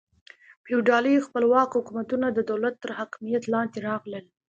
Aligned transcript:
فیوډالي 0.63 1.23
خپلواک 1.27 1.69
حکومتونه 1.77 2.27
د 2.31 2.39
دولت 2.51 2.75
تر 2.83 2.89
حاکمیت 2.99 3.43
لاندې 3.53 3.79
راغلل. 3.87 4.25